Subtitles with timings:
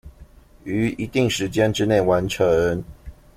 [0.63, 2.83] 於一定時間之内完成